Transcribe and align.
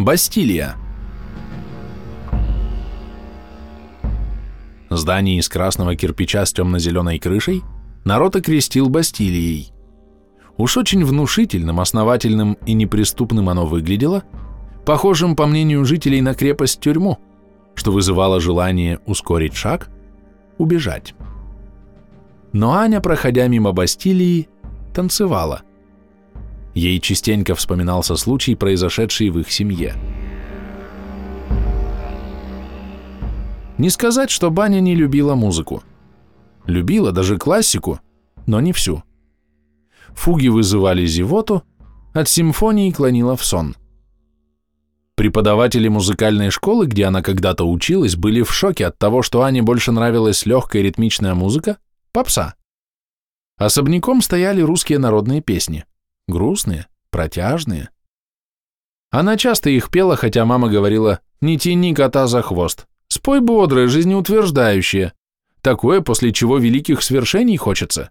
Бастилия. 0.00 0.76
Здание 4.88 5.36
из 5.36 5.46
красного 5.50 5.94
кирпича 5.94 6.46
с 6.46 6.54
темно-зеленой 6.54 7.18
крышей 7.18 7.62
народ 8.06 8.34
окрестил 8.34 8.88
Бастилией. 8.88 9.74
Уж 10.56 10.78
очень 10.78 11.04
внушительным, 11.04 11.80
основательным 11.80 12.54
и 12.64 12.72
неприступным 12.72 13.50
оно 13.50 13.66
выглядело, 13.66 14.24
похожим, 14.86 15.36
по 15.36 15.44
мнению 15.44 15.84
жителей, 15.84 16.22
на 16.22 16.32
крепость-тюрьму, 16.32 17.18
что 17.74 17.92
вызывало 17.92 18.40
желание 18.40 19.00
ускорить 19.04 19.54
шаг, 19.54 19.90
убежать. 20.56 21.14
Но 22.54 22.72
Аня, 22.72 23.02
проходя 23.02 23.46
мимо 23.48 23.72
Бастилии, 23.72 24.48
танцевала. 24.94 25.60
Ей 26.74 27.00
частенько 27.00 27.54
вспоминался 27.54 28.16
случай, 28.16 28.54
произошедший 28.54 29.30
в 29.30 29.38
их 29.38 29.50
семье. 29.50 29.94
Не 33.78 33.90
сказать, 33.90 34.30
что 34.30 34.50
Баня 34.50 34.80
не 34.80 34.94
любила 34.94 35.34
музыку. 35.34 35.82
Любила 36.66 37.12
даже 37.12 37.38
классику, 37.38 38.00
но 38.46 38.60
не 38.60 38.72
всю. 38.72 39.02
Фуги 40.10 40.48
вызывали 40.48 41.06
зевоту, 41.06 41.62
от 42.12 42.28
симфонии 42.28 42.90
клонила 42.90 43.36
в 43.36 43.44
сон. 43.44 43.76
Преподаватели 45.14 45.88
музыкальной 45.88 46.50
школы, 46.50 46.86
где 46.86 47.04
она 47.04 47.22
когда-то 47.22 47.64
училась, 47.64 48.16
были 48.16 48.42
в 48.42 48.52
шоке 48.52 48.86
от 48.86 48.98
того, 48.98 49.22
что 49.22 49.42
Ане 49.42 49.62
больше 49.62 49.92
нравилась 49.92 50.46
легкая 50.46 50.82
ритмичная 50.82 51.34
музыка, 51.34 51.78
попса. 52.12 52.54
Особняком 53.56 54.22
стояли 54.22 54.62
русские 54.62 54.98
народные 54.98 55.42
песни, 55.42 55.84
грустные, 56.30 56.86
протяжные. 57.10 57.90
Она 59.10 59.36
часто 59.36 59.70
их 59.70 59.90
пела, 59.90 60.16
хотя 60.16 60.44
мама 60.44 60.68
говорила 60.68 61.20
«не 61.40 61.58
тяни 61.58 61.94
кота 61.94 62.26
за 62.26 62.42
хвост, 62.42 62.86
спой 63.08 63.40
бодрое, 63.40 63.88
жизнеутверждающее, 63.88 65.12
такое, 65.60 66.00
после 66.00 66.32
чего 66.32 66.58
великих 66.58 67.02
свершений 67.02 67.56
хочется». 67.56 68.10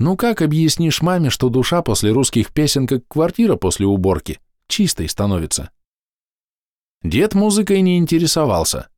Ну 0.00 0.16
как 0.16 0.40
объяснишь 0.40 1.02
маме, 1.02 1.28
что 1.28 1.50
душа 1.50 1.82
после 1.82 2.10
русских 2.10 2.52
песен, 2.52 2.86
как 2.86 3.06
квартира 3.06 3.56
после 3.56 3.86
уборки, 3.86 4.40
чистой 4.66 5.08
становится? 5.10 5.70
Дед 7.02 7.34
музыкой 7.34 7.82
не 7.82 7.98
интересовался. 7.98 8.88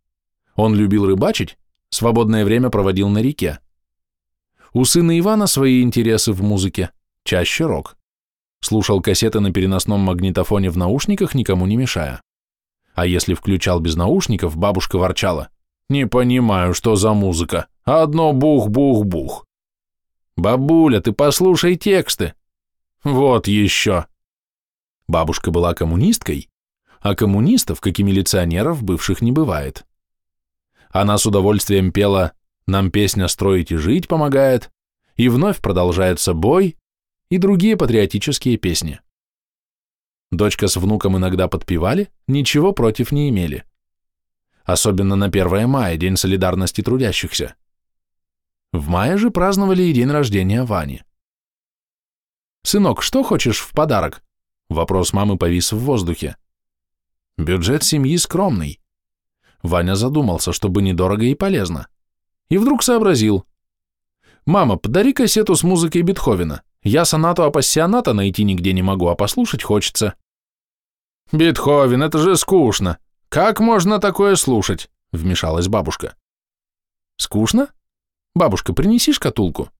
Он 0.54 0.76
любил 0.76 1.06
рыбачить, 1.06 1.58
свободное 1.90 2.44
время 2.44 2.70
проводил 2.70 3.08
на 3.08 3.18
реке. 3.18 3.58
У 4.72 4.84
сына 4.84 5.18
Ивана 5.18 5.48
свои 5.48 5.82
интересы 5.82 6.32
в 6.32 6.40
музыке, 6.40 6.90
чаще 7.24 7.66
рок. 7.66 7.96
Слушал 8.60 9.00
кассеты 9.00 9.40
на 9.40 9.52
переносном 9.52 10.00
магнитофоне 10.00 10.70
в 10.70 10.76
наушниках, 10.76 11.34
никому 11.34 11.66
не 11.66 11.76
мешая. 11.76 12.20
А 12.94 13.06
если 13.06 13.34
включал 13.34 13.80
без 13.80 13.96
наушников, 13.96 14.56
бабушка 14.56 14.98
ворчала. 14.98 15.48
«Не 15.88 16.06
понимаю, 16.06 16.74
что 16.74 16.94
за 16.94 17.12
музыка. 17.12 17.66
Одно 17.84 18.32
бух-бух-бух». 18.32 19.46
«Бабуля, 20.36 21.00
ты 21.00 21.12
послушай 21.12 21.76
тексты!» 21.76 22.34
«Вот 23.02 23.48
еще!» 23.48 24.06
Бабушка 25.08 25.50
была 25.50 25.74
коммунисткой, 25.74 26.48
а 27.00 27.14
коммунистов, 27.14 27.80
как 27.80 27.98
и 27.98 28.02
милиционеров, 28.02 28.82
бывших 28.82 29.20
не 29.20 29.32
бывает. 29.32 29.84
Она 30.90 31.18
с 31.18 31.26
удовольствием 31.26 31.90
пела 31.90 32.32
«Нам 32.66 32.90
песня 32.90 33.26
строить 33.28 33.72
и 33.72 33.76
жить 33.76 34.08
помогает», 34.08 34.70
и 35.16 35.28
вновь 35.28 35.58
продолжается 35.58 36.32
бой 36.32 36.76
и 37.32 37.38
другие 37.38 37.78
патриотические 37.78 38.58
песни. 38.58 39.00
Дочка 40.30 40.68
с 40.68 40.76
внуком 40.76 41.16
иногда 41.16 41.48
подпевали, 41.48 42.10
ничего 42.26 42.72
против 42.72 43.10
не 43.10 43.30
имели. 43.30 43.64
Особенно 44.64 45.16
на 45.16 45.26
1 45.28 45.66
мая, 45.66 45.96
День 45.96 46.18
солидарности 46.18 46.82
трудящихся. 46.82 47.54
В 48.70 48.86
мае 48.88 49.16
же 49.16 49.30
праздновали 49.30 49.82
и 49.82 49.94
день 49.94 50.10
рождения 50.10 50.62
Вани. 50.62 51.04
«Сынок, 52.64 53.00
что 53.00 53.22
хочешь 53.22 53.60
в 53.60 53.72
подарок?» 53.72 54.22
Вопрос 54.68 55.14
мамы 55.14 55.38
повис 55.38 55.72
в 55.72 55.78
воздухе. 55.78 56.36
Бюджет 57.38 57.82
семьи 57.82 58.18
скромный. 58.18 58.78
Ваня 59.62 59.94
задумался, 59.94 60.52
чтобы 60.52 60.82
недорого 60.82 61.24
и 61.24 61.34
полезно. 61.34 61.88
И 62.50 62.58
вдруг 62.58 62.82
сообразил. 62.82 63.46
«Мама, 64.44 64.76
подари 64.76 65.14
кассету 65.14 65.56
с 65.56 65.62
музыкой 65.62 66.02
Бетховена. 66.02 66.62
Я 66.82 67.04
сонату 67.04 67.44
апассионата 67.44 68.12
найти 68.12 68.44
нигде 68.44 68.72
не 68.72 68.82
могу, 68.82 69.08
а 69.08 69.14
послушать 69.14 69.62
хочется». 69.62 70.14
«Бетховен, 71.30 72.02
это 72.02 72.18
же 72.18 72.36
скучно. 72.36 72.98
Как 73.28 73.60
можно 73.60 73.98
такое 73.98 74.36
слушать?»— 74.36 74.90
вмешалась 75.12 75.68
бабушка. 75.68 76.16
«Скучно? 77.16 77.68
Бабушка, 78.34 78.72
принеси 78.72 79.12
шкатулку». 79.12 79.70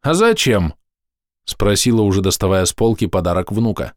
«А 0.00 0.14
зачем?»— 0.14 0.74
спросила, 1.44 2.02
уже 2.02 2.22
доставая 2.22 2.64
с 2.64 2.72
полки 2.72 3.06
подарок 3.06 3.52
внука. 3.52 3.94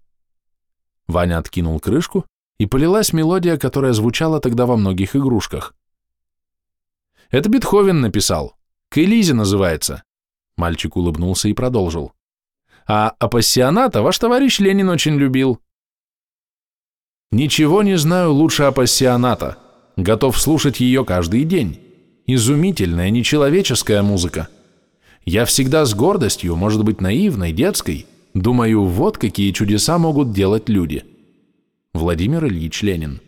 Ваня 1.08 1.38
откинул 1.38 1.80
крышку, 1.80 2.26
и 2.58 2.68
полилась 2.68 3.12
мелодия, 3.12 3.58
которая 3.58 3.92
звучала 3.92 4.40
тогда 4.40 4.68
во 4.68 4.78
многих 4.78 5.16
игрушках. 5.16 5.74
«Это 7.32 7.50
Бетховен 7.50 8.02
написал. 8.02 8.56
К 8.90 9.00
Элизе 9.00 9.34
называется». 9.34 10.04
Мальчик 10.58 10.96
улыбнулся 10.96 11.48
и 11.48 11.54
продолжил. 11.54 12.14
«А 12.88 13.10
апассионата 13.20 14.02
ваш 14.02 14.18
товарищ 14.18 14.60
Ленин 14.60 14.90
очень 14.90 15.16
любил». 15.16 15.60
«Ничего 17.32 17.84
не 17.84 17.98
знаю 17.98 18.34
лучше 18.34 18.64
апассионата. 18.64 19.58
Готов 19.96 20.40
слушать 20.40 20.80
ее 20.80 21.06
каждый 21.06 21.44
день». 21.44 21.80
Изумительная, 22.28 23.10
нечеловеческая 23.10 24.04
музыка. 24.04 24.48
Я 25.26 25.44
всегда 25.46 25.86
с 25.86 25.94
гордостью, 25.94 26.56
может 26.56 26.84
быть, 26.84 27.02
наивной, 27.02 27.52
детской, 27.52 28.06
думаю, 28.34 28.86
вот 28.86 29.18
какие 29.18 29.52
чудеса 29.52 29.98
могут 29.98 30.32
делать 30.32 30.70
люди. 30.70 31.04
Владимир 31.94 32.46
Ильич 32.46 32.84
Ленин. 32.84 33.20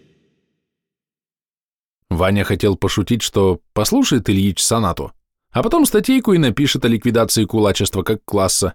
Ваня 2.09 2.43
хотел 2.43 2.77
пошутить, 2.77 3.23
что 3.23 3.59
послушает 3.73 4.29
Ильич 4.29 4.63
сонату, 4.63 5.11
а 5.53 5.61
потом 5.61 5.85
статейку 5.85 6.33
и 6.33 6.39
напишет 6.39 6.83
о 6.83 6.87
ликвидации 6.87 7.45
кулачества 7.45 8.01
как 8.01 8.25
класса. 8.25 8.73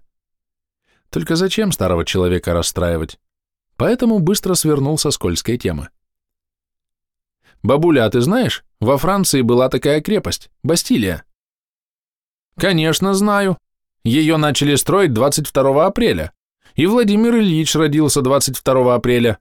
Только 1.10 1.34
зачем 1.34 1.72
старого 1.72 2.04
человека 2.04 2.52
расстраивать? 2.52 3.18
Поэтому 3.76 4.20
быстро 4.20 4.54
свернул 4.54 4.96
со 4.96 5.10
скользкой 5.10 5.58
темы. 5.58 5.88
«Бабуля, 7.62 8.04
а 8.04 8.10
ты 8.10 8.20
знаешь, 8.20 8.64
во 8.80 8.96
Франции 8.96 9.42
была 9.42 9.68
такая 9.68 10.00
крепость, 10.00 10.50
Бастилия». 10.62 11.24
«Конечно, 12.56 13.14
знаю. 13.14 13.58
Ее 14.04 14.36
начали 14.36 14.76
строить 14.76 15.12
22 15.12 15.86
апреля, 15.86 16.32
и 16.74 16.86
Владимир 16.86 17.36
Ильич 17.36 17.74
родился 17.74 18.22
22 18.22 18.94
апреля. 18.94 19.38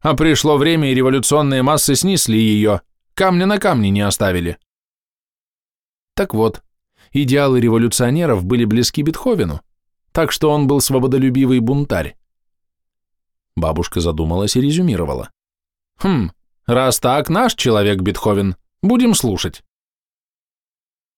А 0.00 0.14
пришло 0.14 0.56
время, 0.56 0.90
и 0.90 0.94
революционные 0.94 1.62
массы 1.62 1.94
снесли 1.94 2.40
ее, 2.40 2.80
камня 3.12 3.44
на 3.44 3.58
камне 3.58 3.90
не 3.90 4.00
оставили». 4.00 4.58
Так 6.14 6.34
вот, 6.34 6.62
идеалы 7.12 7.60
революционеров 7.60 8.44
были 8.44 8.64
близки 8.64 9.02
Бетховену, 9.02 9.60
так 10.12 10.32
что 10.32 10.50
он 10.50 10.66
был 10.66 10.80
свободолюбивый 10.80 11.60
бунтарь. 11.60 12.16
Бабушка 13.56 14.00
задумалась 14.00 14.56
и 14.56 14.60
резюмировала. 14.60 15.30
«Хм, 15.98 16.30
Раз 16.70 17.00
так, 17.00 17.28
наш 17.28 17.56
человек 17.56 18.00
Бетховен. 18.00 18.54
Будем 18.80 19.14
слушать. 19.14 19.64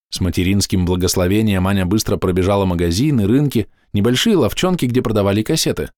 С 0.08 0.19
материнским 0.19 0.86
благословением 0.86 1.69
Аня 1.69 1.84
быстро 1.84 2.16
пробежала 2.16 2.64
магазины, 2.64 3.26
рынки, 3.26 3.69
небольшие 3.92 4.34
ловчонки, 4.34 4.87
где 4.87 5.02
продавали 5.02 5.43
кассеты. 5.43 5.90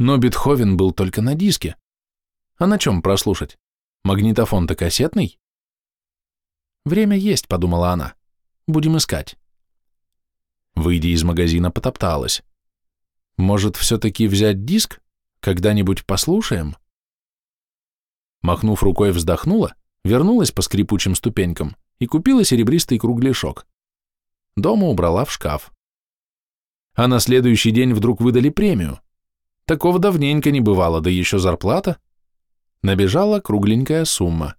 Но 0.00 0.16
Бетховен 0.18 0.76
был 0.76 0.90
только 0.90 1.22
на 1.22 1.36
диске. 1.36 1.76
А 2.58 2.66
на 2.66 2.80
чем 2.80 3.00
прослушать? 3.00 3.58
Магнитофон-то 4.02 4.74
кассетный? 4.74 5.38
Время 6.84 7.16
есть, 7.16 7.46
подумала 7.46 7.90
она. 7.90 8.14
Будем 8.66 8.96
искать. 8.96 9.36
Выйдя 10.74 11.08
из 11.08 11.22
магазина, 11.22 11.70
потопталась. 11.70 12.42
Может, 13.36 13.76
все-таки 13.76 14.26
взять 14.26 14.64
диск? 14.64 15.00
Когда-нибудь 15.40 16.06
послушаем? 16.06 16.76
Махнув 18.40 18.82
рукой, 18.82 19.12
вздохнула, 19.12 19.74
вернулась 20.02 20.50
по 20.50 20.62
скрипучим 20.62 21.14
ступенькам 21.14 21.76
и 21.98 22.06
купила 22.06 22.42
серебристый 22.42 22.98
кругляшок. 22.98 23.66
Дома 24.56 24.88
убрала 24.88 25.24
в 25.24 25.32
шкаф. 25.32 25.72
А 26.94 27.06
на 27.06 27.20
следующий 27.20 27.70
день 27.70 27.92
вдруг 27.92 28.20
выдали 28.20 28.48
премию. 28.48 29.00
Такого 29.66 29.98
давненько 29.98 30.50
не 30.50 30.60
бывало, 30.60 31.00
да 31.00 31.10
еще 31.10 31.38
зарплата. 31.38 31.98
Набежала 32.82 33.40
кругленькая 33.40 34.04
сумма. 34.04 34.56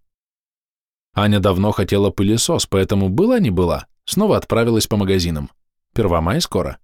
Аня 1.13 1.39
давно 1.39 1.71
хотела 1.71 2.11
пылесос, 2.11 2.65
поэтому 2.65 3.09
была 3.09 3.39
не 3.39 3.49
была, 3.49 3.87
снова 4.05 4.37
отправилась 4.37 4.87
по 4.87 4.97
магазинам. 4.97 5.51
Первомай 5.93 6.41
скоро. 6.41 6.79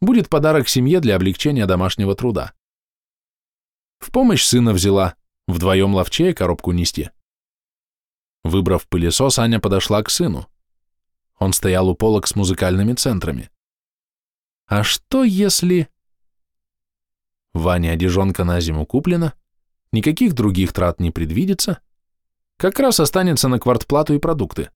Будет 0.00 0.28
подарок 0.28 0.68
семье 0.68 1.00
для 1.00 1.16
облегчения 1.16 1.66
домашнего 1.66 2.14
труда. 2.14 2.52
В 3.98 4.10
помощь 4.10 4.44
сына 4.44 4.72
взяла, 4.72 5.14
вдвоем 5.46 5.94
ловчее 5.94 6.34
коробку 6.34 6.72
нести. 6.72 7.10
Выбрав 8.42 8.86
пылесос, 8.88 9.38
Аня 9.38 9.60
подошла 9.60 10.02
к 10.02 10.10
сыну. 10.10 10.46
Он 11.38 11.52
стоял 11.52 11.88
у 11.88 11.94
полок 11.94 12.26
с 12.26 12.36
музыкальными 12.36 12.92
центрами. 12.92 13.50
А 14.66 14.82
что 14.82 15.24
если... 15.24 15.88
Ваня 17.52 17.90
одежонка 17.90 18.44
на 18.44 18.60
зиму 18.60 18.84
куплена, 18.84 19.34
никаких 19.92 20.34
других 20.34 20.72
трат 20.72 21.00
не 21.00 21.10
предвидится, 21.10 21.80
как 22.56 22.78
раз 22.78 23.00
останется 23.00 23.48
на 23.48 23.58
квартплату 23.58 24.14
и 24.14 24.18
продукты. 24.18 24.70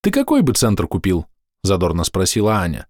«Ты 0.00 0.10
какой 0.10 0.42
бы 0.42 0.52
центр 0.52 0.86
купил?»– 0.86 1.26
задорно 1.62 2.04
спросила 2.04 2.56
Аня. 2.56 2.88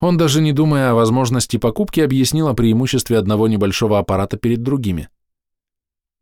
Он, 0.00 0.16
даже 0.16 0.40
не 0.40 0.52
думая 0.52 0.90
о 0.90 0.94
возможности 0.94 1.58
покупки, 1.58 2.00
объяснил 2.00 2.48
о 2.48 2.54
преимуществе 2.54 3.18
одного 3.18 3.48
небольшого 3.48 3.98
аппарата 3.98 4.38
перед 4.38 4.62
другими. 4.62 5.10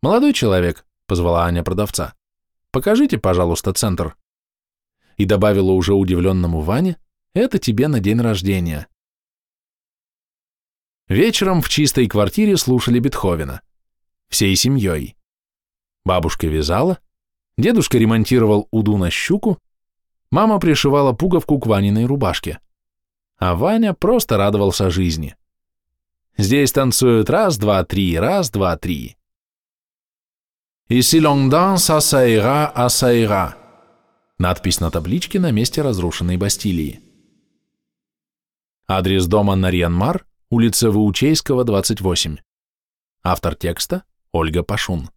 «Молодой 0.02 0.32
человек»,— 0.32 0.84
позвала 1.06 1.44
Аня 1.44 1.62
продавца,— 1.62 2.14
«покажите, 2.72 3.18
пожалуйста, 3.18 3.72
центр». 3.72 4.16
И 5.16 5.24
добавила 5.24 5.70
уже 5.70 5.94
удивленному 5.94 6.60
Ване, 6.60 6.96
«Это 7.34 7.58
тебе 7.58 7.86
на 7.86 8.00
день 8.00 8.20
рождения». 8.20 8.88
Вечером 11.08 11.62
в 11.62 11.68
чистой 11.68 12.06
квартире 12.06 12.56
слушали 12.56 12.98
Бетховена. 12.98 13.62
Всей 14.28 14.54
семьей. 14.56 15.16
Бабушка 16.04 16.46
вязала, 16.48 16.98
дедушка 17.56 17.96
ремонтировал 17.96 18.68
уду 18.70 18.98
на 18.98 19.10
щуку, 19.10 19.58
мама 20.30 20.58
пришивала 20.58 21.12
пуговку 21.12 21.58
к 21.58 21.66
Ваниной 21.66 22.06
рубашке 22.06 22.58
а 23.38 23.54
Ваня 23.54 23.94
просто 23.94 24.36
радовался 24.36 24.90
жизни. 24.90 25.36
Здесь 26.36 26.72
танцуют 26.72 27.30
раз, 27.30 27.56
два, 27.56 27.84
три, 27.84 28.18
раз, 28.18 28.50
два, 28.50 28.76
три. 28.76 29.16
«Ici 30.88 31.20
l'on 31.20 31.50
danse, 31.50 31.90
ira, 32.26 32.72
à 32.74 32.88
ça 32.88 33.12
ira». 33.12 33.54
Надпись 34.38 34.80
на 34.80 34.90
табличке 34.90 35.38
на 35.38 35.50
месте 35.50 35.82
разрушенной 35.82 36.36
Бастилии. 36.36 37.00
Адрес 38.86 39.26
дома 39.26 39.54
Нарьянмар, 39.56 40.26
улица 40.48 40.90
Ваучейского, 40.90 41.64
28. 41.64 42.38
Автор 43.22 43.54
текста– 43.54 44.04
Ольга 44.32 44.62
Пашун. 44.62 45.10